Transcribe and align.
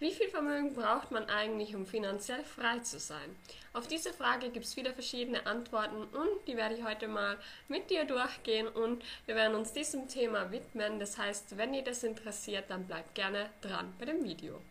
Wie 0.00 0.12
viel 0.12 0.28
Vermögen 0.28 0.72
braucht 0.72 1.10
man 1.10 1.28
eigentlich, 1.28 1.76
um 1.76 1.84
finanziell 1.84 2.42
frei 2.42 2.78
zu 2.78 2.98
sein? 2.98 3.36
Auf 3.74 3.86
diese 3.86 4.14
Frage 4.14 4.48
gibt 4.48 4.64
es 4.64 4.72
viele 4.72 4.94
verschiedene 4.94 5.44
Antworten 5.44 6.04
und 6.04 6.48
die 6.48 6.56
werde 6.56 6.74
ich 6.74 6.82
heute 6.82 7.06
mal 7.06 7.36
mit 7.68 7.90
dir 7.90 8.06
durchgehen 8.06 8.66
und 8.66 9.04
wir 9.26 9.34
werden 9.34 9.54
uns 9.54 9.74
diesem 9.74 10.08
Thema 10.08 10.50
widmen. 10.52 10.98
Das 10.98 11.18
heißt, 11.18 11.58
wenn 11.58 11.74
ihr 11.74 11.84
das 11.84 12.02
interessiert, 12.02 12.70
dann 12.70 12.86
bleibt 12.86 13.14
gerne 13.14 13.50
dran 13.60 13.92
bei 13.98 14.06
dem 14.06 14.24
Video. 14.24 14.62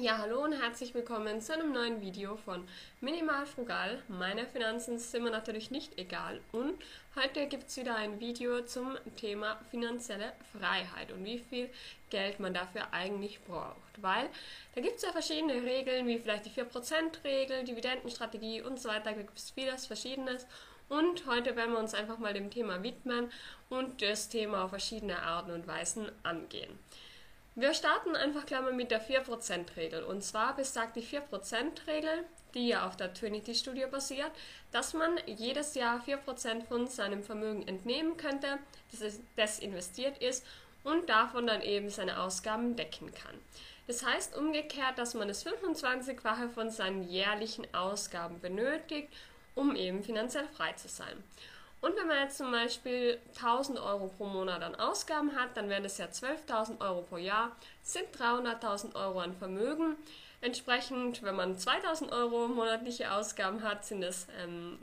Ja, 0.00 0.18
hallo 0.18 0.44
und 0.44 0.52
herzlich 0.52 0.94
willkommen 0.94 1.40
zu 1.40 1.52
einem 1.52 1.72
neuen 1.72 2.00
Video 2.00 2.36
von 2.36 2.68
Minimal 3.00 3.46
Frugal. 3.46 4.00
Meine 4.06 4.46
Finanzen 4.46 4.96
sind 4.96 5.24
mir 5.24 5.32
natürlich 5.32 5.72
nicht 5.72 5.98
egal 5.98 6.40
und 6.52 6.74
heute 7.16 7.48
gibt 7.48 7.66
es 7.66 7.76
wieder 7.78 7.96
ein 7.96 8.20
Video 8.20 8.60
zum 8.60 8.96
Thema 9.16 9.58
finanzielle 9.72 10.34
Freiheit 10.52 11.10
und 11.10 11.24
wie 11.24 11.40
viel 11.40 11.68
Geld 12.10 12.38
man 12.38 12.54
dafür 12.54 12.92
eigentlich 12.92 13.40
braucht. 13.42 14.00
Weil 14.00 14.30
da 14.76 14.82
gibt 14.82 14.98
es 14.98 15.02
ja 15.02 15.10
verschiedene 15.10 15.64
Regeln, 15.64 16.06
wie 16.06 16.20
vielleicht 16.20 16.46
die 16.46 16.50
4%-Regel, 16.50 17.64
Dividendenstrategie 17.64 18.62
und 18.62 18.78
so 18.78 18.90
weiter. 18.90 19.06
Da 19.06 19.12
gibt 19.14 19.36
es 19.36 19.50
vieles 19.50 19.88
Verschiedenes 19.88 20.46
und 20.88 21.26
heute 21.26 21.56
werden 21.56 21.72
wir 21.72 21.80
uns 21.80 21.94
einfach 21.94 22.18
mal 22.18 22.34
dem 22.34 22.52
Thema 22.52 22.84
widmen 22.84 23.32
und 23.68 24.00
das 24.00 24.28
Thema 24.28 24.62
auf 24.62 24.70
verschiedene 24.70 25.20
Arten 25.20 25.50
und 25.50 25.66
Weisen 25.66 26.08
angehen. 26.22 26.78
Wir 27.58 27.74
starten 27.74 28.14
einfach 28.14 28.46
gleich 28.46 28.60
mal 28.60 28.72
mit 28.72 28.92
der 28.92 29.02
4%-Regel. 29.02 30.04
Und 30.04 30.22
zwar 30.22 30.54
besagt 30.54 30.94
die 30.94 31.02
4%-Regel, 31.02 32.24
die 32.54 32.68
ja 32.68 32.86
auf 32.86 32.96
der 32.96 33.12
Trinity-Studie 33.12 33.86
basiert, 33.90 34.30
dass 34.70 34.94
man 34.94 35.18
jedes 35.26 35.74
Jahr 35.74 36.00
4% 36.06 36.62
von 36.68 36.86
seinem 36.86 37.24
Vermögen 37.24 37.66
entnehmen 37.66 38.16
könnte, 38.16 38.58
das, 38.92 39.18
das 39.34 39.58
investiert 39.58 40.18
ist 40.18 40.46
und 40.84 41.08
davon 41.08 41.48
dann 41.48 41.60
eben 41.62 41.90
seine 41.90 42.20
Ausgaben 42.20 42.76
decken 42.76 43.12
kann. 43.12 43.34
Das 43.88 44.06
heißt 44.06 44.36
umgekehrt, 44.36 44.96
dass 44.96 45.14
man 45.14 45.26
das 45.26 45.44
25-fache 45.44 46.50
von 46.50 46.70
seinen 46.70 47.08
jährlichen 47.08 47.66
Ausgaben 47.74 48.40
benötigt, 48.40 49.08
um 49.56 49.74
eben 49.74 50.04
finanziell 50.04 50.46
frei 50.46 50.74
zu 50.74 50.86
sein. 50.86 51.24
Und 51.80 51.96
wenn 51.96 52.08
man 52.08 52.24
jetzt 52.24 52.38
zum 52.38 52.50
Beispiel 52.50 53.20
1000 53.36 53.78
Euro 53.78 54.08
pro 54.08 54.24
Monat 54.26 54.62
an 54.62 54.74
Ausgaben 54.74 55.36
hat, 55.36 55.56
dann 55.56 55.68
wären 55.68 55.84
das 55.84 55.98
ja 55.98 56.06
12.000 56.06 56.80
Euro 56.80 57.02
pro 57.02 57.18
Jahr, 57.18 57.56
sind 57.82 58.08
300.000 58.16 58.96
Euro 58.96 59.20
an 59.20 59.34
Vermögen. 59.34 59.96
Entsprechend, 60.40 61.22
wenn 61.22 61.36
man 61.36 61.56
2000 61.56 62.12
Euro 62.12 62.48
monatliche 62.48 63.12
Ausgaben 63.12 63.62
hat, 63.62 63.84
sind 63.84 64.02
es 64.02 64.26
ähm, 64.42 64.78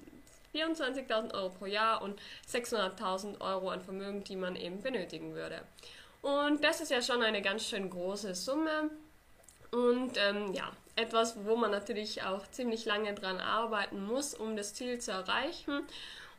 24.000 0.54 1.34
Euro 1.34 1.50
pro 1.50 1.66
Jahr 1.66 2.02
und 2.02 2.20
600.000 2.50 3.42
Euro 3.42 3.70
an 3.70 3.82
Vermögen, 3.82 4.23
die 4.23 4.38
man 4.38 4.56
eben 4.56 4.82
benötigen 4.82 5.34
würde. 5.34 5.62
Und 6.22 6.64
das 6.64 6.82
ist 6.82 6.92
ja 6.92 7.02
schon 7.02 7.22
eine 7.22 7.42
ganz 7.42 7.68
schön 7.68 7.90
große 7.90 8.36
Summe. 8.36 8.90
Und 9.72 10.18
ähm, 10.18 10.54
ja, 10.54 10.72
etwas, 10.96 11.36
wo 11.46 11.58
man 11.58 11.72
natürlich 11.72 12.23
auch 12.23 12.48
ziemlich 12.52 12.86
lange 12.86 13.14
dran 13.14 13.40
arbeiten 13.40 14.06
muss, 14.06 14.34
um 14.34 14.56
das 14.56 14.73
Ziel 14.73 15.00
zu 15.00 15.12
erreichen. 15.12 15.84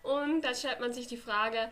Und 0.07 0.43
da 0.43 0.55
stellt 0.55 0.81
man 0.81 0.93
sich 0.93 1.09
die 1.09 1.17
Frage, 1.17 1.71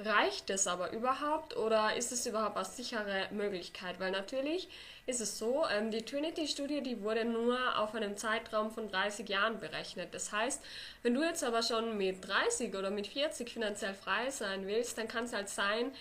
reicht 0.00 0.50
es 0.50 0.66
aber 0.66 0.92
überhaupt 0.92 1.56
oder 1.56 1.94
ist 1.94 2.10
es 2.10 2.26
überhaupt 2.26 2.56
eine 2.56 2.64
sichere 2.64 3.28
Möglichkeit? 3.30 4.00
Weil 4.00 4.10
natürlich 4.10 4.68
ist 5.06 5.20
es 5.20 5.38
so, 5.38 5.64
ähm, 5.70 5.90
die 5.90 6.02
Trinity-Studie, 6.02 6.82
die 6.82 7.02
wurde 7.02 7.24
nur 7.24 7.78
auf 7.78 7.94
einem 7.94 8.16
Zeitraum 8.16 8.70
von 8.70 8.88
30 8.88 9.28
Jahren 9.28 9.60
berechnet. 9.60 10.14
Das 10.14 10.32
heißt, 10.32 10.62
wenn 11.02 11.14
du 11.14 11.22
jetzt 11.22 11.44
aber 11.44 11.62
schon 11.62 11.96
mit 11.96 12.26
30 12.26 12.74
oder 12.74 12.90
mit 12.90 13.06
40 13.06 13.50
finanziell 13.50 13.94
frei 13.94 14.30
sein 14.30 14.66
willst, 14.66 14.98
dann 14.98 15.06
kann 15.06 15.24
es 15.24 15.32
halt 15.32 15.48
sein, 15.48 15.92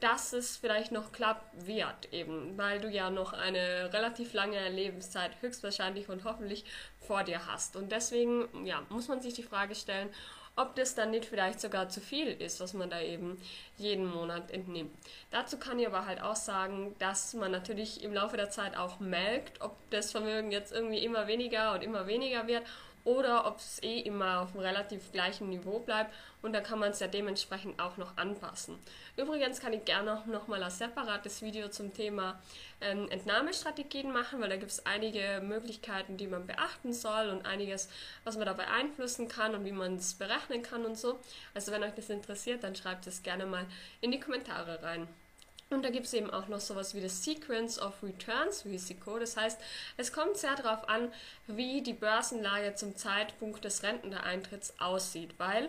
dass 0.00 0.32
es 0.32 0.56
vielleicht 0.56 0.92
noch 0.92 1.12
klappt 1.12 1.66
wird, 1.66 2.12
eben, 2.12 2.58
weil 2.58 2.80
du 2.80 2.90
ja 2.90 3.08
noch 3.08 3.32
eine 3.32 3.90
relativ 3.92 4.34
lange 4.34 4.68
Lebenszeit 4.68 5.30
höchstwahrscheinlich 5.40 6.08
und 6.08 6.24
hoffentlich 6.24 6.64
vor 7.06 7.22
dir 7.22 7.46
hast. 7.46 7.76
Und 7.76 7.92
deswegen 7.92 8.66
ja, 8.66 8.82
muss 8.90 9.08
man 9.08 9.22
sich 9.22 9.34
die 9.34 9.42
Frage 9.42 9.74
stellen, 9.74 10.10
ob 10.56 10.76
das 10.76 10.94
dann 10.94 11.10
nicht 11.10 11.24
vielleicht 11.26 11.60
sogar 11.60 11.88
zu 11.88 12.00
viel 12.00 12.28
ist, 12.28 12.60
was 12.60 12.74
man 12.74 12.90
da 12.90 13.00
eben 13.00 13.40
jeden 13.76 14.06
Monat 14.06 14.50
entnimmt. 14.50 14.94
Dazu 15.30 15.58
kann 15.58 15.78
ich 15.78 15.86
aber 15.86 16.06
halt 16.06 16.20
auch 16.22 16.36
sagen, 16.36 16.94
dass 16.98 17.34
man 17.34 17.50
natürlich 17.50 18.02
im 18.02 18.14
Laufe 18.14 18.36
der 18.36 18.50
Zeit 18.50 18.76
auch 18.76 19.00
merkt, 19.00 19.60
ob 19.60 19.76
das 19.90 20.12
Vermögen 20.12 20.52
jetzt 20.52 20.72
irgendwie 20.72 21.04
immer 21.04 21.26
weniger 21.26 21.72
und 21.72 21.82
immer 21.82 22.06
weniger 22.06 22.46
wird 22.46 22.62
oder 23.04 23.46
ob 23.46 23.58
es 23.58 23.82
eh 23.82 24.00
immer 24.00 24.40
auf 24.40 24.52
einem 24.54 24.60
relativ 24.60 25.12
gleichen 25.12 25.50
Niveau 25.50 25.78
bleibt 25.78 26.12
und 26.42 26.52
dann 26.52 26.62
kann 26.62 26.78
man 26.78 26.90
es 26.90 27.00
ja 27.00 27.06
dementsprechend 27.06 27.80
auch 27.80 27.96
noch 27.96 28.16
anpassen. 28.16 28.78
Übrigens 29.16 29.60
kann 29.60 29.72
ich 29.72 29.84
gerne 29.84 30.22
noch 30.26 30.48
mal 30.48 30.62
ein 30.62 30.70
separates 30.70 31.42
Video 31.42 31.68
zum 31.68 31.92
Thema 31.92 32.40
ähm, 32.80 33.08
Entnahmestrategien 33.10 34.12
machen, 34.12 34.40
weil 34.40 34.48
da 34.48 34.56
gibt 34.56 34.70
es 34.70 34.84
einige 34.86 35.40
Möglichkeiten, 35.42 36.16
die 36.16 36.26
man 36.26 36.46
beachten 36.46 36.92
soll 36.92 37.28
und 37.28 37.46
einiges, 37.46 37.88
was 38.24 38.36
man 38.36 38.46
da 38.46 38.52
beeinflussen 38.52 39.28
kann 39.28 39.54
und 39.54 39.64
wie 39.64 39.72
man 39.72 39.96
es 39.96 40.14
berechnen 40.14 40.62
kann 40.62 40.84
und 40.84 40.98
so. 40.98 41.20
Also 41.54 41.72
wenn 41.72 41.82
euch 41.82 41.94
das 41.94 42.10
interessiert, 42.10 42.64
dann 42.64 42.74
schreibt 42.74 43.06
es 43.06 43.22
gerne 43.22 43.46
mal 43.46 43.66
in 44.00 44.10
die 44.10 44.20
Kommentare 44.20 44.82
rein. 44.82 45.08
Und 45.74 45.82
da 45.84 45.90
gibt 45.90 46.06
es 46.06 46.14
eben 46.14 46.30
auch 46.30 46.48
noch 46.48 46.60
sowas 46.60 46.94
wie 46.94 47.00
das 47.00 47.24
Sequence 47.24 47.78
of 47.80 47.94
Returns 48.02 48.64
Risiko. 48.64 49.18
Das 49.18 49.36
heißt, 49.36 49.60
es 49.96 50.12
kommt 50.12 50.36
sehr 50.36 50.54
darauf 50.54 50.88
an, 50.88 51.12
wie 51.46 51.82
die 51.82 51.92
Börsenlage 51.92 52.74
zum 52.76 52.96
Zeitpunkt 52.96 53.64
des 53.64 53.82
Renteneintritts 53.82 54.74
aussieht, 54.78 55.34
weil 55.38 55.68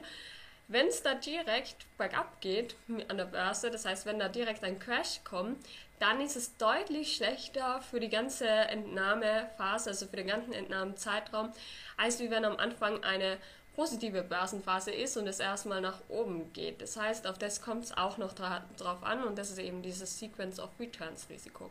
wenn 0.68 0.88
es 0.88 1.04
da 1.04 1.14
direkt 1.14 1.76
bergab 1.98 2.42
geht 2.42 2.76
an 3.08 3.18
der 3.18 3.26
Börse, 3.26 3.70
das 3.70 3.86
heißt, 3.86 4.06
wenn 4.08 4.18
da 4.18 4.30
direkt 4.30 4.64
ein 4.64 4.80
Crash 4.80 5.20
kommt, 5.24 5.64
dann 6.00 6.20
ist 6.22 6.36
es 6.36 6.58
deutlich 6.58 7.16
schlechter 7.16 7.82
für 7.82 8.00
die 8.00 8.10
ganze 8.10 8.48
Entnahmephase, 8.48 9.92
also 9.92 10.08
für 10.08 10.18
den 10.18 10.28
ganzen 10.28 10.54
Entnahmezeitraum, 10.54 11.52
als 11.98 12.20
wie 12.20 12.32
wenn 12.32 12.46
am 12.46 12.58
Anfang 12.58 13.04
eine 13.04 13.38
positive 13.76 14.24
Börsenphase 14.24 14.92
ist 14.92 15.18
und 15.18 15.28
es 15.28 15.40
erstmal 15.40 15.82
nach 15.82 16.00
oben 16.08 16.52
geht. 16.54 16.82
Das 16.82 16.98
heißt, 16.98 17.28
auf 17.28 17.38
das 17.38 17.62
kommt 17.62 17.84
es 17.84 17.98
auch 17.98 18.18
noch 18.18 18.34
dra 18.34 18.64
drauf 18.78 19.04
an 19.04 19.24
und 19.24 19.38
das 19.38 19.52
ist 19.52 19.60
eben 19.60 19.82
dieses 19.82 20.18
Sequence 20.18 20.60
of 20.60 20.70
Returns 20.80 21.28
Risiko. 21.30 21.70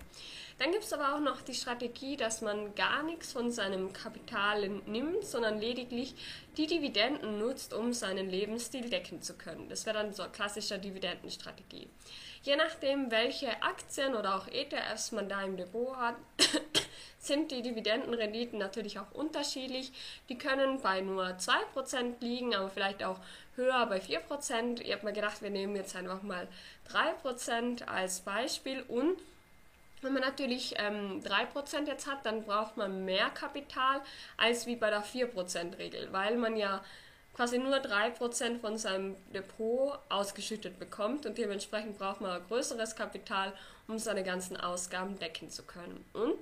Dann 0.58 0.70
gibt 0.70 0.84
es 0.84 0.92
aber 0.92 1.14
auch 1.14 1.20
noch 1.20 1.40
die 1.40 1.54
Strategie, 1.54 2.16
dass 2.16 2.40
man 2.40 2.74
gar 2.74 3.02
nichts 3.02 3.32
von 3.32 3.50
seinem 3.50 3.92
Kapital 3.92 4.68
nimmt, 4.68 5.24
sondern 5.24 5.58
lediglich 5.58 6.14
die 6.56 6.66
Dividenden 6.66 7.38
nutzt, 7.38 7.74
um 7.74 7.92
seinen 7.92 8.28
Lebensstil 8.28 8.88
decken 8.88 9.22
zu 9.22 9.34
können. 9.34 9.68
Das 9.68 9.86
wäre 9.86 9.98
dann 9.98 10.12
so 10.12 10.22
eine 10.22 10.32
klassische 10.32 10.78
Dividendenstrategie. 10.78 11.88
Je 12.44 12.56
nachdem, 12.56 13.10
welche 13.10 13.62
Aktien 13.62 14.14
oder 14.14 14.36
auch 14.36 14.46
ETFs 14.48 15.12
man 15.12 15.30
da 15.30 15.40
im 15.42 15.56
Depot 15.56 15.96
hat, 15.96 16.16
sind 17.18 17.50
die 17.50 17.62
Dividendenrenditen 17.62 18.58
natürlich 18.58 18.98
auch 18.98 19.10
unterschiedlich. 19.12 19.92
Die 20.28 20.36
können 20.36 20.78
bei 20.82 21.00
nur 21.00 21.24
2% 21.24 22.20
liegen, 22.20 22.54
aber 22.54 22.68
vielleicht 22.68 23.02
auch 23.02 23.18
höher 23.56 23.86
bei 23.86 23.98
4%. 23.98 24.82
Ich 24.82 24.92
habe 24.92 25.06
mir 25.06 25.14
gedacht, 25.14 25.40
wir 25.40 25.48
nehmen 25.48 25.74
jetzt 25.74 25.96
einfach 25.96 26.22
mal 26.22 26.46
3% 26.92 27.86
als 27.86 28.20
Beispiel 28.20 28.82
und 28.88 29.16
wenn 30.02 30.12
man 30.12 30.20
natürlich 30.20 30.74
ähm, 30.76 31.22
3% 31.22 31.86
jetzt 31.86 32.06
hat, 32.06 32.26
dann 32.26 32.44
braucht 32.44 32.76
man 32.76 33.06
mehr 33.06 33.30
Kapital 33.30 34.02
als 34.36 34.66
wie 34.66 34.76
bei 34.76 34.90
der 34.90 35.02
4%-Regel, 35.02 36.12
weil 36.12 36.36
man 36.36 36.56
ja 36.56 36.84
quasi 37.34 37.58
nur 37.58 37.76
3% 37.76 38.60
von 38.60 38.78
seinem 38.78 39.16
Depot 39.32 39.98
ausgeschüttet 40.08 40.78
bekommt 40.78 41.26
und 41.26 41.36
dementsprechend 41.36 41.98
braucht 41.98 42.20
man 42.20 42.30
ein 42.30 42.46
größeres 42.46 42.96
Kapital, 42.96 43.52
um 43.88 43.98
seine 43.98 44.22
ganzen 44.22 44.56
Ausgaben 44.56 45.18
decken 45.18 45.50
zu 45.50 45.64
können. 45.64 46.04
Und 46.12 46.34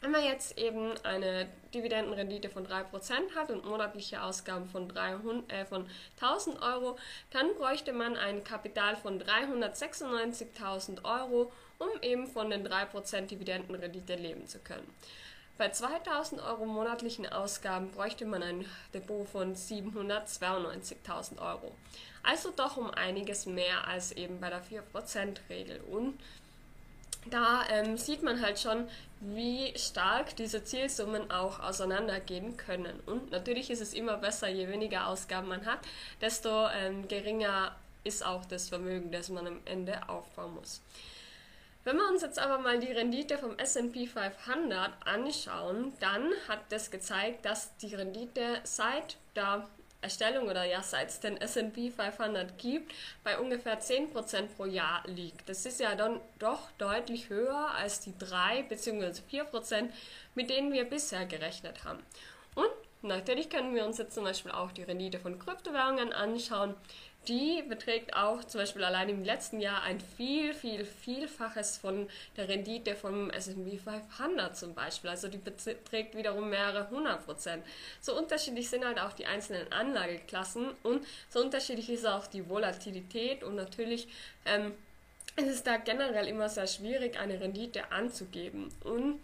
wenn 0.00 0.12
man 0.12 0.24
jetzt 0.24 0.56
eben 0.56 0.92
eine 1.02 1.48
Dividendenrendite 1.74 2.48
von 2.50 2.66
3% 2.66 3.34
hat 3.34 3.50
und 3.50 3.64
monatliche 3.64 4.22
Ausgaben 4.22 4.68
von, 4.68 4.88
300, 4.88 5.52
äh, 5.52 5.64
von 5.66 5.88
1000 6.20 6.62
Euro, 6.62 6.96
dann 7.32 7.54
bräuchte 7.56 7.92
man 7.92 8.16
ein 8.16 8.44
Kapital 8.44 8.96
von 8.96 9.20
396.000 9.20 11.04
Euro, 11.04 11.50
um 11.78 11.88
eben 12.02 12.28
von 12.28 12.48
den 12.48 12.66
3% 12.66 13.22
Dividendenrendite 13.26 14.14
leben 14.14 14.46
zu 14.46 14.60
können. 14.60 14.86
Bei 15.58 15.70
2000 15.70 16.40
Euro 16.40 16.66
monatlichen 16.66 17.26
Ausgaben 17.26 17.90
bräuchte 17.90 18.24
man 18.24 18.44
ein 18.44 18.64
Depot 18.94 19.28
von 19.28 19.56
792.000 19.56 21.40
Euro. 21.40 21.74
Also 22.22 22.52
doch 22.54 22.76
um 22.76 22.92
einiges 22.92 23.44
mehr 23.46 23.88
als 23.88 24.12
eben 24.12 24.38
bei 24.38 24.50
der 24.50 24.62
4%-Regel. 24.62 25.80
Und 25.90 26.16
da 27.28 27.64
ähm, 27.70 27.98
sieht 27.98 28.22
man 28.22 28.40
halt 28.40 28.60
schon, 28.60 28.88
wie 29.20 29.76
stark 29.76 30.36
diese 30.36 30.62
Zielsummen 30.62 31.32
auch 31.32 31.58
auseinandergehen 31.58 32.56
können. 32.56 33.00
Und 33.06 33.32
natürlich 33.32 33.68
ist 33.70 33.80
es 33.80 33.94
immer 33.94 34.16
besser, 34.16 34.46
je 34.46 34.68
weniger 34.68 35.08
Ausgaben 35.08 35.48
man 35.48 35.66
hat, 35.66 35.80
desto 36.20 36.68
ähm, 36.68 37.08
geringer 37.08 37.74
ist 38.04 38.24
auch 38.24 38.44
das 38.44 38.68
Vermögen, 38.68 39.10
das 39.10 39.28
man 39.28 39.48
am 39.48 39.60
Ende 39.64 40.08
aufbauen 40.08 40.54
muss. 40.54 40.80
Wenn 41.88 41.96
wir 41.96 42.08
uns 42.10 42.20
jetzt 42.20 42.38
aber 42.38 42.58
mal 42.58 42.78
die 42.78 42.92
Rendite 42.92 43.38
vom 43.38 43.56
SP 43.56 44.04
500 44.04 44.90
anschauen, 45.06 45.94
dann 46.00 46.32
hat 46.46 46.60
das 46.68 46.90
gezeigt, 46.90 47.46
dass 47.46 47.74
die 47.78 47.94
Rendite 47.94 48.60
seit 48.64 49.16
der 49.34 49.66
Erstellung 50.02 50.48
oder 50.48 50.64
ja 50.64 50.82
seit 50.82 51.08
es 51.08 51.20
den 51.20 51.38
S&P 51.38 51.90
500 51.90 52.58
gibt, 52.58 52.92
bei 53.24 53.38
ungefähr 53.38 53.80
10% 53.80 54.48
pro 54.54 54.66
Jahr 54.66 55.02
liegt. 55.06 55.48
Das 55.48 55.64
ist 55.64 55.80
ja 55.80 55.94
dann 55.94 56.20
doch 56.38 56.70
deutlich 56.76 57.30
höher 57.30 57.70
als 57.74 58.00
die 58.00 58.12
3 58.18 58.64
bzw. 58.64 59.22
4%, 59.32 59.88
mit 60.34 60.50
denen 60.50 60.74
wir 60.74 60.84
bisher 60.84 61.24
gerechnet 61.24 61.84
haben. 61.84 62.02
Und 62.54 62.68
natürlich 63.02 63.48
können 63.48 63.74
wir 63.74 63.84
uns 63.84 63.98
jetzt 63.98 64.14
zum 64.14 64.24
Beispiel 64.24 64.52
auch 64.52 64.72
die 64.72 64.82
Rendite 64.82 65.18
von 65.18 65.38
Kryptowährungen 65.38 66.12
anschauen 66.12 66.74
die 67.28 67.62
beträgt 67.68 68.14
auch 68.14 68.42
zum 68.44 68.60
Beispiel 68.60 68.84
allein 68.84 69.08
im 69.10 69.22
letzten 69.22 69.60
Jahr 69.60 69.82
ein 69.82 70.00
viel, 70.00 70.54
viel, 70.54 70.84
vielfaches 70.84 71.76
von 71.76 72.08
der 72.36 72.48
Rendite 72.48 72.94
vom 72.94 73.30
S&P 73.30 73.76
500 73.76 74.56
zum 74.56 74.74
Beispiel. 74.74 75.10
Also 75.10 75.28
die 75.28 75.36
beträgt 75.36 76.16
wiederum 76.16 76.48
mehrere 76.48 76.88
hundert 76.90 77.26
Prozent. 77.26 77.64
So 78.00 78.16
unterschiedlich 78.16 78.70
sind 78.70 78.84
halt 78.84 78.98
auch 78.98 79.12
die 79.12 79.26
einzelnen 79.26 79.70
Anlageklassen 79.72 80.70
und 80.82 81.06
so 81.28 81.40
unterschiedlich 81.40 81.90
ist 81.90 82.06
auch 82.06 82.26
die 82.26 82.48
Volatilität 82.48 83.44
und 83.44 83.56
natürlich 83.56 84.08
ähm, 84.46 84.72
ist 85.36 85.48
es 85.48 85.62
da 85.62 85.76
generell 85.76 86.28
immer 86.28 86.48
sehr 86.48 86.66
schwierig, 86.66 87.18
eine 87.18 87.40
Rendite 87.40 87.92
anzugeben. 87.92 88.72
Und 88.84 89.20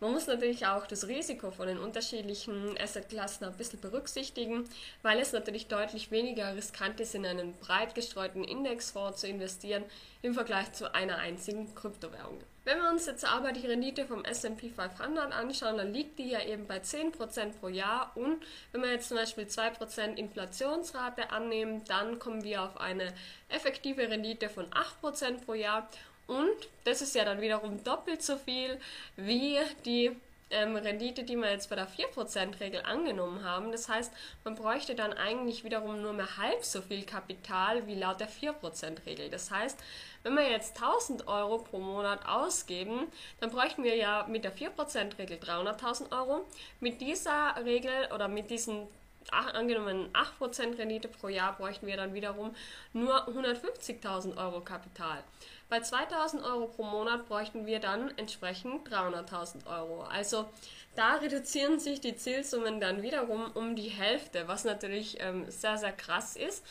man 0.00 0.12
muss 0.12 0.26
natürlich 0.26 0.66
auch 0.66 0.86
das 0.86 1.08
Risiko 1.08 1.50
von 1.50 1.66
den 1.66 1.78
unterschiedlichen 1.78 2.76
Assetklassen 2.78 3.46
ein 3.46 3.56
bisschen 3.56 3.80
berücksichtigen, 3.80 4.64
weil 5.02 5.18
es 5.18 5.32
natürlich 5.32 5.66
deutlich 5.66 6.10
weniger 6.10 6.54
riskant 6.54 7.00
ist, 7.00 7.14
in 7.14 7.26
einen 7.26 7.54
breit 7.54 7.94
gestreuten 7.94 8.44
Indexfonds 8.44 9.20
zu 9.20 9.28
investieren 9.28 9.84
im 10.22 10.34
Vergleich 10.34 10.72
zu 10.72 10.94
einer 10.94 11.18
einzigen 11.18 11.74
Kryptowährung. 11.74 12.38
Wenn 12.68 12.82
wir 12.82 12.90
uns 12.90 13.06
jetzt 13.06 13.24
aber 13.24 13.52
die 13.52 13.66
Rendite 13.66 14.04
vom 14.04 14.26
S&P 14.26 14.68
500 14.68 15.32
anschauen, 15.32 15.78
dann 15.78 15.94
liegt 15.94 16.18
die 16.18 16.28
ja 16.28 16.44
eben 16.44 16.66
bei 16.66 16.76
10% 16.76 17.58
pro 17.58 17.68
Jahr. 17.68 18.12
Und 18.14 18.44
wenn 18.72 18.82
wir 18.82 18.92
jetzt 18.92 19.08
zum 19.08 19.16
Beispiel 19.16 19.44
2% 19.44 20.16
Inflationsrate 20.16 21.30
annehmen, 21.30 21.82
dann 21.84 22.18
kommen 22.18 22.44
wir 22.44 22.62
auf 22.62 22.78
eine 22.78 23.14
effektive 23.48 24.10
Rendite 24.10 24.50
von 24.50 24.66
8% 24.66 25.46
pro 25.46 25.54
Jahr. 25.54 25.88
Und 26.26 26.68
das 26.84 27.00
ist 27.00 27.14
ja 27.14 27.24
dann 27.24 27.40
wiederum 27.40 27.82
doppelt 27.84 28.22
so 28.22 28.36
viel 28.36 28.78
wie 29.16 29.56
die 29.86 30.14
ähm, 30.50 30.76
Rendite, 30.76 31.24
die 31.24 31.36
wir 31.36 31.50
jetzt 31.50 31.70
bei 31.70 31.76
der 31.76 31.88
4%-Regel 31.88 32.82
angenommen 32.82 33.44
haben. 33.44 33.72
Das 33.72 33.88
heißt, 33.88 34.12
man 34.44 34.54
bräuchte 34.54 34.94
dann 34.94 35.12
eigentlich 35.12 35.64
wiederum 35.64 36.02
nur 36.02 36.12
mehr 36.12 36.36
halb 36.36 36.64
so 36.64 36.82
viel 36.82 37.04
Kapital 37.04 37.86
wie 37.86 37.94
laut 37.94 38.20
der 38.20 38.28
4%-Regel. 38.28 39.30
Das 39.30 39.50
heißt, 39.50 39.78
wenn 40.22 40.34
wir 40.34 40.50
jetzt 40.50 40.82
1000 40.82 41.28
Euro 41.28 41.58
pro 41.58 41.78
Monat 41.78 42.26
ausgeben, 42.26 43.06
dann 43.40 43.50
bräuchten 43.50 43.84
wir 43.84 43.96
ja 43.96 44.26
mit 44.28 44.44
der 44.44 44.54
4%-Regel 44.54 45.38
300.000 45.38 46.12
Euro. 46.12 46.46
Mit 46.80 47.00
dieser 47.00 47.54
Regel 47.64 47.92
oder 48.14 48.28
mit 48.28 48.50
diesen 48.50 48.88
angenommen 49.32 50.08
8% 50.12 50.78
Rendite 50.78 51.08
pro 51.08 51.28
Jahr 51.28 51.56
bräuchten 51.56 51.86
wir 51.86 51.96
dann 51.96 52.14
wiederum 52.14 52.54
nur 52.92 53.28
150.000 53.28 54.36
Euro 54.36 54.60
Kapital. 54.60 55.22
Bei 55.68 55.80
2000 55.80 56.42
Euro 56.42 56.66
pro 56.66 56.84
Monat 56.84 57.28
bräuchten 57.28 57.66
wir 57.66 57.78
dann 57.78 58.16
entsprechend 58.16 58.88
300.000 58.88 59.66
Euro. 59.66 60.02
Also 60.02 60.48
da 60.96 61.16
reduzieren 61.16 61.78
sich 61.78 62.00
die 62.00 62.16
Zielsummen 62.16 62.80
dann 62.80 63.02
wiederum 63.02 63.50
um 63.52 63.76
die 63.76 63.90
Hälfte, 63.90 64.48
was 64.48 64.64
natürlich 64.64 65.20
ähm, 65.20 65.50
sehr, 65.50 65.76
sehr 65.76 65.92
krass 65.92 66.36
ist. 66.36 66.64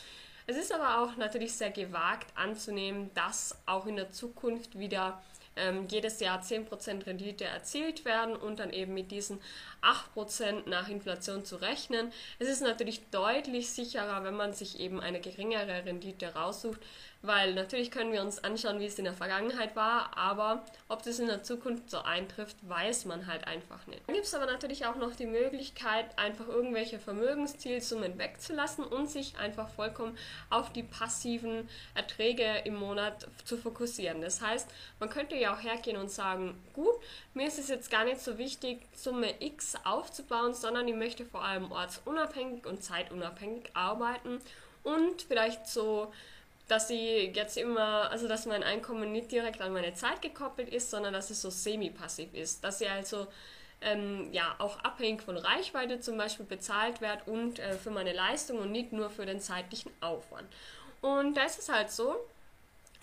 Es 0.46 0.56
ist 0.56 0.72
aber 0.72 1.00
auch 1.00 1.16
natürlich 1.16 1.54
sehr 1.54 1.70
gewagt 1.70 2.26
anzunehmen, 2.34 3.10
dass 3.14 3.56
auch 3.66 3.86
in 3.86 3.96
der 3.96 4.10
Zukunft 4.12 4.78
wieder 4.78 5.22
ähm, 5.58 5.86
jedes 5.88 6.20
Jahr 6.20 6.40
10% 6.40 7.06
Rendite 7.06 7.44
erzielt 7.44 8.04
werden 8.04 8.36
und 8.36 8.58
dann 8.58 8.72
eben 8.72 8.94
mit 8.94 9.10
diesen 9.10 9.40
8% 9.82 10.68
nach 10.68 10.88
Inflation 10.88 11.44
zu 11.44 11.56
rechnen. 11.56 12.12
Es 12.38 12.48
ist 12.48 12.62
natürlich 12.62 13.02
deutlich 13.10 13.70
sicherer, 13.70 14.24
wenn 14.24 14.34
man 14.34 14.52
sich 14.52 14.80
eben 14.80 15.00
eine 15.00 15.20
geringere 15.20 15.84
Rendite 15.84 16.34
raussucht, 16.34 16.80
weil 17.20 17.54
natürlich 17.54 17.90
können 17.90 18.12
wir 18.12 18.22
uns 18.22 18.42
anschauen, 18.44 18.78
wie 18.78 18.86
es 18.86 18.98
in 18.98 19.04
der 19.04 19.12
Vergangenheit 19.12 19.74
war, 19.74 20.16
aber 20.16 20.64
ob 20.88 21.02
das 21.02 21.18
in 21.18 21.26
der 21.26 21.42
Zukunft 21.42 21.90
so 21.90 21.98
eintrifft, 21.98 22.56
weiß 22.68 23.06
man 23.06 23.26
halt 23.26 23.46
einfach 23.46 23.86
nicht. 23.88 24.02
Dann 24.06 24.14
gibt 24.14 24.26
es 24.26 24.34
aber 24.34 24.46
natürlich 24.46 24.86
auch 24.86 24.94
noch 24.94 25.16
die 25.16 25.26
Möglichkeit, 25.26 26.16
einfach 26.16 26.46
irgendwelche 26.46 27.00
Vermögenszielsummen 27.00 28.18
wegzulassen 28.18 28.84
und 28.84 29.10
sich 29.10 29.36
einfach 29.36 29.68
vollkommen 29.68 30.16
auf 30.48 30.72
die 30.72 30.84
passiven 30.84 31.68
Erträge 31.94 32.62
im 32.64 32.76
Monat 32.76 33.26
zu 33.44 33.56
fokussieren. 33.56 34.20
Das 34.20 34.40
heißt, 34.40 34.68
man 35.00 35.10
könnte 35.10 35.34
ja 35.34 35.54
auch 35.54 35.62
hergehen 35.62 35.96
und 35.96 36.10
sagen, 36.10 36.54
gut, 36.72 36.94
mir 37.34 37.48
ist 37.48 37.58
es 37.58 37.68
jetzt 37.68 37.90
gar 37.90 38.04
nicht 38.04 38.20
so 38.20 38.38
wichtig, 38.38 38.78
Summe 38.94 39.34
X 39.40 39.74
aufzubauen, 39.84 40.54
sondern 40.54 40.86
ich 40.86 40.94
möchte 40.94 41.24
vor 41.24 41.44
allem 41.44 41.72
ortsunabhängig 41.72 42.64
und 42.64 42.84
zeitunabhängig 42.84 43.70
arbeiten 43.74 44.40
und 44.84 45.22
vielleicht 45.22 45.66
so 45.66 46.12
dass 46.68 46.90
ich 46.90 47.34
jetzt 47.34 47.56
immer, 47.56 48.10
also 48.10 48.28
dass 48.28 48.46
mein 48.46 48.62
Einkommen 48.62 49.10
nicht 49.10 49.32
direkt 49.32 49.60
an 49.62 49.72
meine 49.72 49.94
Zeit 49.94 50.20
gekoppelt 50.22 50.68
ist, 50.68 50.90
sondern 50.90 51.14
dass 51.14 51.30
es 51.30 51.40
so 51.40 51.50
semi-passiv 51.50 52.32
ist. 52.34 52.62
Dass 52.62 52.80
ich 52.80 52.90
also 52.90 53.26
ähm, 53.80 54.28
ja 54.32 54.54
auch 54.58 54.78
abhängig 54.80 55.22
von 55.22 55.36
Reichweite 55.36 56.00
zum 56.00 56.18
Beispiel 56.18 56.44
bezahlt 56.44 57.00
werde 57.00 57.30
und 57.30 57.58
äh, 57.58 57.72
für 57.72 57.90
meine 57.90 58.12
Leistung 58.12 58.58
und 58.58 58.70
nicht 58.70 58.92
nur 58.92 59.08
für 59.08 59.24
den 59.24 59.40
zeitlichen 59.40 59.90
Aufwand. 60.00 60.46
Und 61.00 61.36
da 61.36 61.44
ist 61.44 61.58
es 61.58 61.68
halt 61.70 61.90
so, 61.90 62.16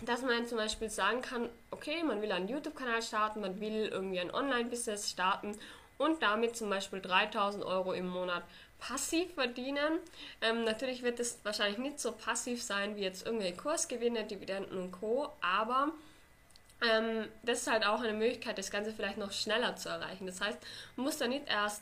dass 0.03 0.21
man 0.21 0.45
zum 0.45 0.57
Beispiel 0.57 0.89
sagen 0.89 1.21
kann, 1.21 1.49
okay, 1.71 2.03
man 2.03 2.21
will 2.21 2.31
einen 2.31 2.49
YouTube-Kanal 2.49 3.01
starten, 3.01 3.41
man 3.41 3.59
will 3.61 3.87
irgendwie 3.87 4.19
ein 4.19 4.33
Online-Business 4.33 5.09
starten 5.09 5.57
und 5.97 6.21
damit 6.21 6.57
zum 6.57 6.69
Beispiel 6.69 7.01
3000 7.01 7.63
Euro 7.63 7.93
im 7.93 8.07
Monat 8.07 8.43
passiv 8.87 9.33
verdienen. 9.33 9.99
Ähm, 10.41 10.63
natürlich 10.63 11.01
wird 11.01 11.19
es 11.19 11.39
wahrscheinlich 11.43 11.77
nicht 11.77 11.99
so 11.99 12.11
passiv 12.11 12.61
sein 12.61 12.95
wie 12.95 13.01
jetzt 13.01 13.25
irgendwelche 13.25 13.57
Kursgewinne, 13.57 14.25
Dividenden 14.25 14.77
und 14.77 14.91
Co. 14.91 15.29
Aber 15.41 15.91
ähm, 16.81 17.27
das 17.43 17.61
ist 17.61 17.67
halt 17.71 17.85
auch 17.85 18.01
eine 18.01 18.13
Möglichkeit, 18.13 18.57
das 18.57 18.71
Ganze 18.71 18.91
vielleicht 18.91 19.17
noch 19.17 19.31
schneller 19.31 19.75
zu 19.75 19.89
erreichen. 19.89 20.27
Das 20.27 20.41
heißt, 20.41 20.59
man 20.95 21.05
muss 21.05 21.17
da 21.17 21.27
nicht 21.27 21.47
erst 21.47 21.81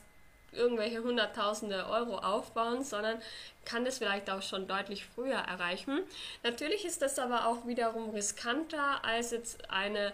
irgendwelche 0.52 1.02
hunderttausende 1.02 1.86
Euro 1.88 2.18
aufbauen, 2.18 2.84
sondern 2.84 3.20
kann 3.64 3.84
das 3.84 3.98
vielleicht 3.98 4.30
auch 4.30 4.42
schon 4.42 4.68
deutlich 4.68 5.04
früher 5.04 5.36
erreichen. 5.36 6.00
Natürlich 6.42 6.84
ist 6.84 7.02
das 7.02 7.18
aber 7.18 7.48
auch 7.48 7.66
wiederum 7.66 8.10
riskanter 8.10 9.04
als 9.04 9.32
jetzt 9.32 9.68
eine 9.70 10.12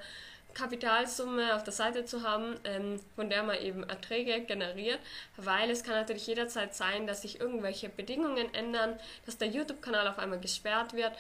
Kapitalsumme 0.55 1.55
auf 1.55 1.65
der 1.65 1.73
Seite 1.73 2.05
zu 2.05 2.23
haben, 2.23 2.57
ähm, 2.65 3.01
von 3.17 3.31
der 3.31 3.43
man 3.43 3.59
eben 3.59 3.83
Erträge 3.85 4.41
generiert, 4.41 4.99
weil 5.37 5.71
es 5.71 5.85
kann 5.85 5.95
natürlich 5.95 6.27
jederzeit 6.27 6.75
sein, 6.75 7.07
dass 7.07 7.23
sich 7.23 7.41
irgendwelche 7.41 7.89
Bedingungen 7.89 8.53
ändern, 8.55 8.99
dass 9.27 9.39
der 9.39 9.49
YouTube-Kanal 9.49 10.09
auf 10.09 10.19
einmal 10.19 10.41
gesperrt 10.41 10.95
wird, 10.95 11.13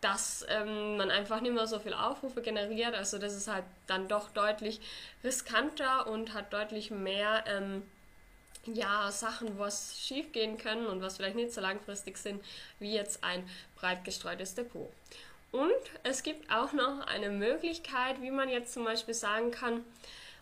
dass 0.00 0.46
ähm, 0.48 0.96
man 0.96 1.10
einfach 1.10 1.40
nicht 1.40 1.54
mehr 1.54 1.66
so 1.66 1.78
viel 1.78 1.94
Aufrufe 1.94 2.40
generiert. 2.40 2.94
Also 2.94 3.18
das 3.18 3.34
ist 3.34 3.48
halt 3.48 3.64
dann 3.86 4.08
doch 4.08 4.30
deutlich 4.30 4.80
riskanter 5.24 6.06
und 6.06 6.34
hat 6.34 6.52
deutlich 6.52 6.90
mehr 6.90 7.44
ähm, 7.46 7.82
ja, 8.66 9.10
Sachen, 9.10 9.58
was 9.58 9.98
schief 9.98 10.32
gehen 10.32 10.58
können 10.58 10.86
und 10.86 11.00
was 11.00 11.16
vielleicht 11.16 11.36
nicht 11.36 11.52
so 11.52 11.60
langfristig 11.60 12.18
sind, 12.18 12.44
wie 12.78 12.94
jetzt 12.94 13.24
ein 13.24 13.48
breit 13.76 14.04
gestreutes 14.04 14.54
Depot. 14.54 14.90
Und 15.50 15.72
es 16.02 16.22
gibt 16.22 16.52
auch 16.52 16.72
noch 16.72 17.06
eine 17.06 17.30
Möglichkeit, 17.30 18.20
wie 18.20 18.30
man 18.30 18.48
jetzt 18.48 18.72
zum 18.72 18.84
Beispiel 18.84 19.14
sagen 19.14 19.50
kann, 19.50 19.84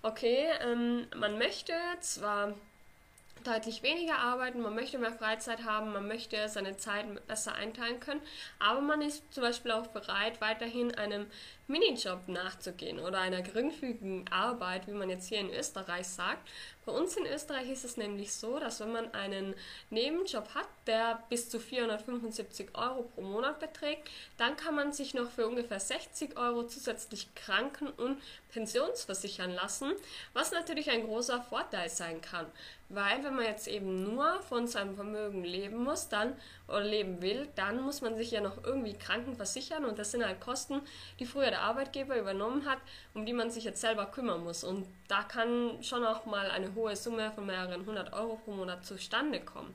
okay, 0.02 0.46
ähm, 0.62 1.06
man 1.16 1.38
möchte 1.38 1.72
zwar 2.00 2.54
deutlich 3.44 3.82
weniger 3.82 4.18
arbeiten, 4.18 4.60
man 4.60 4.74
möchte 4.74 4.98
mehr 4.98 5.12
Freizeit 5.12 5.64
haben, 5.64 5.92
man 5.92 6.08
möchte 6.08 6.48
seine 6.48 6.76
Zeit 6.76 7.06
besser 7.28 7.54
einteilen 7.54 8.00
können, 8.00 8.20
aber 8.58 8.80
man 8.80 9.00
ist 9.02 9.22
zum 9.32 9.42
Beispiel 9.42 9.70
auch 9.70 9.86
bereit, 9.88 10.40
weiterhin 10.40 10.94
einem 10.96 11.26
Minijob 11.68 12.28
nachzugehen 12.28 13.00
oder 13.00 13.18
einer 13.18 13.42
geringfügigen 13.42 14.24
Arbeit, 14.30 14.86
wie 14.86 14.92
man 14.92 15.10
jetzt 15.10 15.28
hier 15.28 15.40
in 15.40 15.50
Österreich 15.50 16.06
sagt. 16.06 16.48
Bei 16.84 16.92
uns 16.92 17.16
in 17.16 17.26
Österreich 17.26 17.68
ist 17.68 17.84
es 17.84 17.96
nämlich 17.96 18.32
so, 18.32 18.60
dass 18.60 18.78
wenn 18.78 18.92
man 18.92 19.12
einen 19.12 19.56
Nebenjob 19.90 20.54
hat, 20.54 20.68
der 20.86 21.24
bis 21.28 21.50
zu 21.50 21.58
475 21.58 22.68
Euro 22.74 23.02
pro 23.02 23.22
Monat 23.22 23.58
beträgt, 23.58 24.08
dann 24.36 24.56
kann 24.56 24.76
man 24.76 24.92
sich 24.92 25.12
noch 25.12 25.28
für 25.28 25.48
ungefähr 25.48 25.80
60 25.80 26.38
Euro 26.38 26.64
zusätzlich 26.68 27.34
kranken- 27.34 27.88
und 27.88 28.22
pensionsversichern 28.52 29.50
lassen, 29.50 29.92
was 30.32 30.52
natürlich 30.52 30.88
ein 30.90 31.04
großer 31.04 31.42
Vorteil 31.42 31.90
sein 31.90 32.20
kann. 32.20 32.46
Weil 32.88 33.24
wenn 33.24 33.34
man 33.34 33.46
jetzt 33.46 33.66
eben 33.66 34.04
nur 34.04 34.40
von 34.42 34.68
seinem 34.68 34.94
Vermögen 34.94 35.42
leben 35.42 35.82
muss, 35.82 36.08
dann 36.08 36.36
oder 36.68 36.84
leben 36.84 37.20
will, 37.20 37.48
dann 37.56 37.80
muss 37.80 38.00
man 38.00 38.16
sich 38.16 38.30
ja 38.30 38.40
noch 38.40 38.62
irgendwie 38.62 38.94
Kranken 38.94 39.34
versichern 39.34 39.84
und 39.84 39.98
das 39.98 40.12
sind 40.12 40.24
halt 40.24 40.40
Kosten, 40.40 40.80
die 41.18 41.26
früher 41.26 41.50
der 41.56 41.62
Arbeitgeber 41.62 42.18
übernommen 42.18 42.66
hat, 42.66 42.78
um 43.14 43.24
die 43.24 43.32
man 43.32 43.50
sich 43.50 43.64
jetzt 43.64 43.80
selber 43.80 44.06
kümmern 44.06 44.44
muss. 44.44 44.62
Und 44.62 44.86
da 45.08 45.22
kann 45.22 45.82
schon 45.82 46.04
auch 46.04 46.26
mal 46.26 46.50
eine 46.50 46.74
hohe 46.74 46.94
Summe 46.94 47.32
von 47.32 47.46
mehreren 47.46 47.86
hundert 47.86 48.12
Euro 48.12 48.36
pro 48.44 48.52
Monat 48.52 48.84
zustande 48.84 49.40
kommen. 49.40 49.74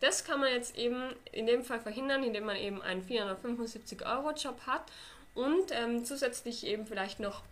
Das 0.00 0.24
kann 0.24 0.38
man 0.38 0.52
jetzt 0.52 0.78
eben 0.78 1.12
in 1.32 1.46
dem 1.46 1.64
Fall 1.64 1.80
verhindern, 1.80 2.22
indem 2.22 2.44
man 2.44 2.56
eben 2.56 2.80
einen 2.82 3.02
475 3.02 4.06
Euro 4.06 4.30
Job 4.30 4.60
hat 4.64 4.84
und 5.34 5.72
ähm, 5.72 6.04
zusätzlich 6.04 6.64
eben 6.64 6.86
vielleicht 6.86 7.18
noch 7.18 7.42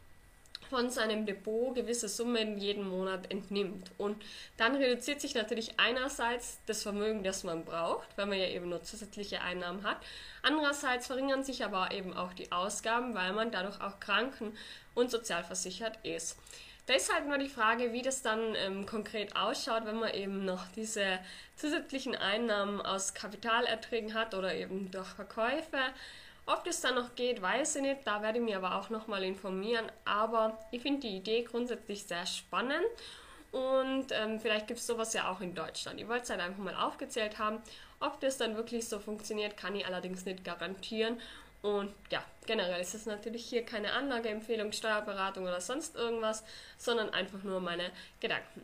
von 0.68 0.90
seinem 0.90 1.26
Depot 1.26 1.74
gewisse 1.74 2.08
Summen 2.08 2.58
jeden 2.58 2.88
Monat 2.88 3.30
entnimmt. 3.30 3.90
Und 3.98 4.22
dann 4.56 4.76
reduziert 4.76 5.20
sich 5.20 5.34
natürlich 5.34 5.78
einerseits 5.78 6.60
das 6.66 6.82
Vermögen, 6.82 7.22
das 7.24 7.44
man 7.44 7.64
braucht, 7.64 8.16
weil 8.16 8.26
man 8.26 8.38
ja 8.38 8.46
eben 8.46 8.68
nur 8.68 8.82
zusätzliche 8.82 9.40
Einnahmen 9.40 9.82
hat. 9.82 9.98
Andererseits 10.42 11.06
verringern 11.06 11.44
sich 11.44 11.64
aber 11.64 11.92
eben 11.92 12.16
auch 12.16 12.32
die 12.32 12.52
Ausgaben, 12.52 13.14
weil 13.14 13.32
man 13.32 13.50
dadurch 13.50 13.80
auch 13.80 14.00
kranken- 14.00 14.56
und 14.94 15.10
sozialversichert 15.10 15.98
ist. 16.04 16.38
Halt 16.88 17.26
nur 17.26 17.38
die 17.38 17.48
Frage, 17.48 17.92
wie 17.92 18.02
das 18.02 18.22
dann 18.22 18.54
ähm, 18.54 18.86
konkret 18.86 19.34
ausschaut, 19.34 19.86
wenn 19.86 19.96
man 19.96 20.14
eben 20.14 20.44
noch 20.44 20.68
diese 20.76 21.18
zusätzlichen 21.56 22.14
Einnahmen 22.14 22.80
aus 22.80 23.12
Kapitalerträgen 23.12 24.14
hat 24.14 24.34
oder 24.34 24.54
eben 24.54 24.90
durch 24.92 25.08
Verkäufe. 25.08 25.78
Ob 26.46 26.64
das 26.64 26.80
dann 26.80 26.94
noch 26.94 27.14
geht, 27.16 27.42
weiß 27.42 27.76
ich 27.76 27.82
nicht. 27.82 28.06
Da 28.06 28.22
werde 28.22 28.38
ich 28.38 28.44
mich 28.44 28.54
aber 28.54 28.76
auch 28.76 28.88
nochmal 28.88 29.24
informieren. 29.24 29.90
Aber 30.04 30.58
ich 30.70 30.80
finde 30.80 31.00
die 31.00 31.16
Idee 31.16 31.42
grundsätzlich 31.42 32.04
sehr 32.04 32.24
spannend. 32.24 32.86
Und 33.50 34.06
ähm, 34.12 34.38
vielleicht 34.38 34.68
gibt 34.68 34.80
es 34.80 34.86
sowas 34.86 35.12
ja 35.12 35.30
auch 35.30 35.40
in 35.40 35.54
Deutschland. 35.54 36.00
Ich 36.00 36.08
wollte 36.08 36.24
es 36.24 36.30
halt 36.30 36.40
einfach 36.40 36.62
mal 36.62 36.74
aufgezählt 36.74 37.38
haben. 37.38 37.58
Ob 38.00 38.20
das 38.20 38.36
dann 38.36 38.56
wirklich 38.56 38.88
so 38.88 38.98
funktioniert, 38.98 39.56
kann 39.56 39.74
ich 39.74 39.86
allerdings 39.86 40.24
nicht 40.24 40.44
garantieren. 40.44 41.20
Und 41.62 41.92
ja, 42.10 42.22
generell 42.46 42.80
ist 42.80 42.94
es 42.94 43.06
natürlich 43.06 43.44
hier 43.44 43.64
keine 43.64 43.92
Anlageempfehlung, 43.92 44.72
Steuerberatung 44.72 45.44
oder 45.44 45.60
sonst 45.60 45.96
irgendwas, 45.96 46.44
sondern 46.78 47.10
einfach 47.10 47.42
nur 47.42 47.60
meine 47.60 47.90
Gedanken. 48.20 48.62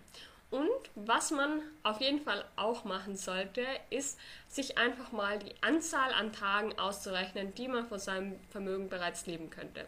Und 0.52 0.90
was 0.94 1.30
man 1.30 1.62
auf 1.82 2.02
jeden 2.02 2.21
Fall 2.21 2.44
auch 2.56 2.85
machen 2.85 3.16
sollte, 3.16 3.64
ist, 3.88 4.18
sich 4.49 4.76
einfach 4.76 5.11
mal 5.11 5.38
die 5.38 5.54
Anzahl 5.62 6.12
an 6.12 6.30
Tagen 6.30 6.78
auszurechnen, 6.78 7.54
die 7.54 7.68
man 7.68 7.88
von 7.88 7.99
seinem 7.99 8.38
Vermögen 8.50 8.90
bereits 8.90 9.25
leben 9.25 9.49
könnte. 9.49 9.87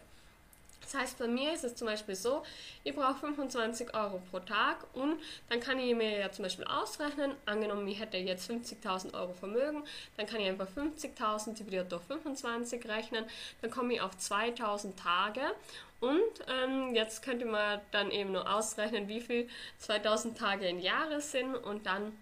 Das 0.85 1.01
heißt, 1.01 1.19
bei 1.19 1.27
mir 1.27 1.53
ist 1.53 1.63
es 1.63 1.75
zum 1.75 1.87
Beispiel 1.87 2.15
so, 2.15 2.43
ich 2.83 2.95
brauche 2.95 3.15
25 3.15 3.93
Euro 3.95 4.21
pro 4.29 4.39
Tag 4.39 4.85
und 4.93 5.19
dann 5.49 5.59
kann 5.59 5.79
ich 5.79 5.95
mir 5.95 6.19
ja 6.19 6.31
zum 6.31 6.43
Beispiel 6.43 6.65
ausrechnen, 6.65 7.35
angenommen 7.45 7.87
ich 7.87 7.99
hätte 7.99 8.17
jetzt 8.17 8.49
50.000 8.49 9.13
Euro 9.13 9.33
Vermögen, 9.33 9.83
dann 10.17 10.27
kann 10.27 10.39
ich 10.39 10.47
einfach 10.47 10.67
50.000 10.67 11.55
dividiert 11.55 11.91
durch 11.91 12.03
25 12.03 12.87
rechnen, 12.87 13.25
dann 13.61 13.71
komme 13.71 13.95
ich 13.95 14.01
auf 14.01 14.15
2000 14.15 14.97
Tage 14.97 15.41
und 15.99 16.21
ähm, 16.47 16.93
jetzt 16.93 17.23
könnte 17.23 17.45
man 17.45 17.81
dann 17.91 18.11
eben 18.11 18.31
nur 18.31 18.53
ausrechnen, 18.53 19.07
wie 19.07 19.21
viel 19.21 19.49
2000 19.79 20.37
Tage 20.37 20.67
in 20.67 20.79
Jahre 20.79 21.19
sind 21.19 21.55
und 21.55 21.87
dann 21.87 22.13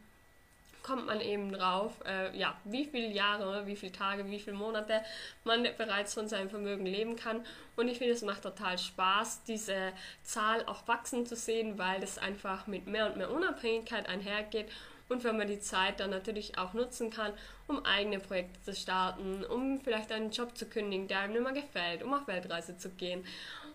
kommt 0.84 1.08
man 1.08 1.22
eben 1.22 1.52
drauf, 1.52 1.94
äh, 2.06 2.38
ja, 2.38 2.56
wie 2.66 2.86
viele 2.86 3.08
Jahre, 3.08 3.66
wie 3.66 3.76
viele 3.76 3.94
Tage, 3.94 4.30
wie 4.30 4.40
viele 4.40 4.56
Monate 4.56 5.02
man 5.44 5.66
bereits 5.78 6.14
von 6.14 6.28
seinem 6.28 6.50
Vermögen 6.50 6.86
leben 6.86 7.16
kann. 7.16 7.46
Und 7.76 7.88
ich 7.88 7.98
finde, 7.98 8.14
es 8.14 8.22
macht 8.22 8.44
total 8.44 8.78
Spaß, 8.78 9.44
diese 9.46 9.94
Zahl 10.24 10.66
auch 10.66 10.88
wachsen 10.88 11.26
zu 11.26 11.36
sehen, 11.36 11.78
weil 11.78 12.02
das 12.02 12.18
einfach 12.18 12.68
mit 12.68 12.86
mehr 12.86 13.08
und 13.08 13.18
mehr 13.18 13.32
Unabhängigkeit 13.32 14.08
einhergeht 14.08 14.68
und 15.10 15.24
wenn 15.24 15.38
man 15.38 15.48
die 15.48 15.60
Zeit 15.60 16.00
dann 16.00 16.10
natürlich 16.10 16.58
auch 16.58 16.74
nutzen 16.74 17.10
kann, 17.10 17.34
um 17.68 17.86
eigene 17.86 18.20
Projekte 18.20 18.62
zu 18.62 18.74
starten, 18.74 19.44
um 19.46 19.80
vielleicht 19.80 20.12
einen 20.12 20.32
Job 20.32 20.58
zu 20.58 20.66
kündigen, 20.66 21.08
der 21.08 21.20
einem 21.20 21.34
nicht 21.34 21.44
mehr 21.44 21.54
gefällt, 21.54 22.04
um 22.04 22.14
auf 22.14 22.28
Weltreise 22.28 22.78
zu 22.78 22.90
gehen. 22.90 23.24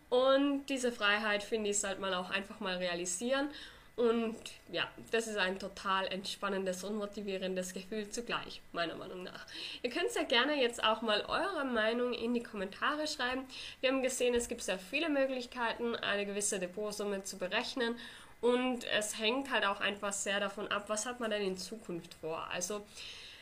Und 0.09 0.67
diese 0.67 0.91
Freiheit, 0.91 1.43
finde 1.43 1.71
ich, 1.71 1.81
sollte 1.81 2.01
man 2.01 2.15
auch 2.15 2.31
einfach 2.31 2.61
mal 2.61 2.77
realisieren 2.77 3.51
und 3.99 4.37
ja, 4.71 4.89
das 5.11 5.27
ist 5.27 5.37
ein 5.37 5.59
total 5.59 6.07
entspannendes 6.07 6.85
und 6.85 6.97
motivierendes 6.97 7.75
Gefühl 7.75 8.09
zugleich, 8.09 8.63
meiner 8.71 8.95
Meinung 8.95 9.25
nach. 9.25 9.45
Ihr 9.83 9.91
könnt 9.91 10.13
sehr 10.13 10.25
gerne 10.25 10.55
jetzt 10.55 10.85
auch 10.85 11.03
mal 11.03 11.23
eure 11.23 11.65
Meinung 11.65 12.13
in 12.13 12.33
die 12.33 12.43
Kommentare 12.43 13.09
schreiben. 13.09 13.43
Wir 13.81 13.91
haben 13.91 14.03
gesehen, 14.03 14.37
es 14.37 14.47
gibt 14.47 14.63
sehr 14.63 14.79
viele 14.79 15.09
Möglichkeiten, 15.09 15.97
eine 15.97 16.27
gewisse 16.27 16.61
Depotsumme 16.61 17.25
zu 17.25 17.39
berechnen. 17.39 17.97
Und 18.41 18.85
es 18.97 19.19
hängt 19.19 19.51
halt 19.51 19.67
auch 19.67 19.81
einfach 19.81 20.13
sehr 20.13 20.39
davon 20.39 20.69
ab, 20.69 20.85
was 20.87 21.05
hat 21.05 21.19
man 21.19 21.33
denn 21.33 21.43
in 21.43 21.59
Zukunft 21.59 22.15
vor. 22.15 22.47
Also 22.53 22.87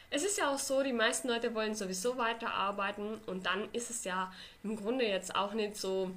es 0.09 0.25
ist 0.25 0.39
ja 0.39 0.51
auch 0.51 0.59
so, 0.59 0.83
die 0.83 0.95
meisten 0.95 1.29
Leute 1.29 1.55
wollen 1.55 1.75
sowieso 1.75 2.17
weiterarbeiten 2.17 3.21
und 3.27 3.45
dann 3.45 3.69
ist 3.75 3.91
es 3.91 4.05
ja 4.05 4.33
im 4.65 4.77
Grunde 4.77 5.05
jetzt 5.05 5.37
auch 5.37 5.53
nicht 5.53 5.77
so 5.77 6.13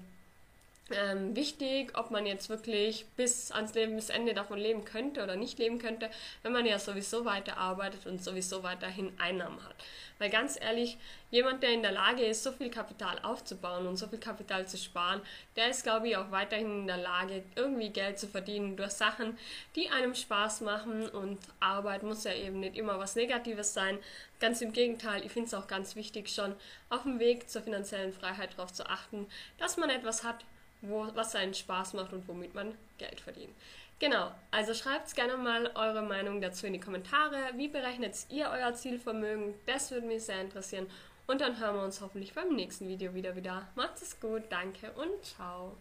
ähm, 0.91 1.35
wichtig, 1.35 1.97
ob 1.97 2.11
man 2.11 2.25
jetzt 2.25 2.49
wirklich 2.49 3.05
bis 3.15 3.51
ans 3.51 3.73
Lebensende 3.73 4.33
davon 4.33 4.57
leben 4.57 4.85
könnte 4.85 5.23
oder 5.23 5.35
nicht 5.35 5.59
leben 5.59 5.79
könnte, 5.79 6.09
wenn 6.43 6.53
man 6.53 6.65
ja 6.65 6.79
sowieso 6.79 7.25
weiterarbeitet 7.25 8.05
und 8.05 8.23
sowieso 8.23 8.63
weiterhin 8.63 9.11
Einnahmen 9.19 9.63
hat. 9.63 9.75
Weil 10.19 10.29
ganz 10.29 10.59
ehrlich, 10.59 10.97
jemand, 11.31 11.63
der 11.63 11.71
in 11.71 11.81
der 11.81 11.93
Lage 11.93 12.25
ist, 12.25 12.43
so 12.43 12.51
viel 12.51 12.69
Kapital 12.69 13.19
aufzubauen 13.23 13.87
und 13.87 13.95
so 13.95 14.07
viel 14.07 14.19
Kapital 14.19 14.67
zu 14.67 14.77
sparen, 14.77 15.21
der 15.55 15.69
ist, 15.69 15.83
glaube 15.83 16.09
ich, 16.09 16.17
auch 16.17 16.29
weiterhin 16.29 16.81
in 16.81 16.87
der 16.87 16.97
Lage, 16.97 17.41
irgendwie 17.55 17.89
Geld 17.89 18.19
zu 18.19 18.27
verdienen 18.27 18.75
durch 18.75 18.91
Sachen, 18.91 19.37
die 19.75 19.89
einem 19.89 20.13
Spaß 20.13 20.61
machen. 20.61 21.07
Und 21.07 21.39
Arbeit 21.61 22.03
muss 22.03 22.25
ja 22.25 22.33
eben 22.33 22.59
nicht 22.59 22.75
immer 22.75 22.99
was 22.99 23.15
Negatives 23.15 23.73
sein. 23.73 23.97
Ganz 24.41 24.61
im 24.61 24.73
Gegenteil, 24.73 25.25
ich 25.25 25.31
finde 25.31 25.47
es 25.47 25.53
auch 25.53 25.67
ganz 25.67 25.95
wichtig, 25.95 26.29
schon 26.29 26.53
auf 26.89 27.03
dem 27.03 27.19
Weg 27.19 27.49
zur 27.49 27.61
finanziellen 27.61 28.11
Freiheit 28.11 28.57
darauf 28.57 28.73
zu 28.73 28.89
achten, 28.89 29.25
dass 29.57 29.77
man 29.77 29.89
etwas 29.89 30.25
hat, 30.25 30.43
wo, 30.81 31.07
was 31.15 31.35
einen 31.35 31.53
Spaß 31.53 31.93
macht 31.93 32.13
und 32.13 32.27
womit 32.27 32.55
man 32.55 32.75
Geld 32.97 33.19
verdient. 33.19 33.53
Genau, 33.99 34.31
also 34.51 34.73
schreibt 34.73 35.13
gerne 35.13 35.35
mal 35.35 35.71
eure 35.75 36.01
Meinung 36.01 36.39
dazu 36.39 36.65
in 36.65 36.73
die 36.73 36.79
Kommentare. 36.79 37.37
Wie 37.55 37.67
berechnet 37.67 38.15
ihr 38.29 38.49
euer 38.49 38.73
Zielvermögen? 38.73 39.55
Das 39.65 39.91
würde 39.91 40.07
mich 40.07 40.23
sehr 40.23 40.39
interessieren. 40.39 40.87
Und 41.27 41.41
dann 41.41 41.59
hören 41.59 41.75
wir 41.75 41.83
uns 41.83 41.99
hoffentlich 41.99 42.33
beim 42.33 42.55
nächsten 42.55 42.87
Video 42.87 43.13
wieder 43.13 43.35
wieder. 43.35 43.67
Macht 43.75 44.01
es 44.01 44.19
gut, 44.19 44.43
danke 44.49 44.91
und 44.93 45.23
ciao. 45.23 45.75